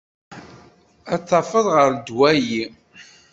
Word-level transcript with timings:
Ad 1.13 1.21
tafeḍ 1.29 1.65
ɣer 1.75 1.89
ddwa-yi. 1.93 2.63